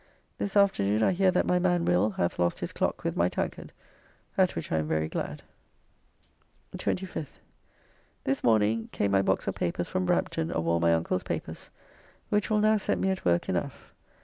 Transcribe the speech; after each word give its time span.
This 0.39 0.57
afternoon 0.57 1.03
I 1.03 1.11
hear 1.11 1.29
that 1.29 1.45
my 1.45 1.59
man 1.59 1.85
Will 1.85 2.09
hath 2.09 2.39
lost 2.39 2.57
his 2.59 2.73
clock 2.73 3.03
with 3.03 3.15
my 3.15 3.29
tankard, 3.29 3.71
at 4.35 4.55
which 4.55 4.71
I 4.71 4.77
am 4.79 4.87
very 4.87 5.07
glad. 5.07 5.43
25th. 6.75 7.37
This 8.23 8.43
morning 8.43 8.89
came 8.91 9.11
my 9.11 9.21
box 9.21 9.45
of 9.45 9.53
papers 9.53 9.87
from 9.87 10.07
Brampton 10.07 10.49
of 10.49 10.65
all 10.65 10.79
my 10.79 10.95
uncle's 10.95 11.21
papers, 11.21 11.69
which 12.29 12.49
will 12.49 12.57
now 12.61 12.77
set 12.77 12.97
me 12.97 13.11
at 13.11 13.25
work 13.25 13.47
enough. 13.47 13.93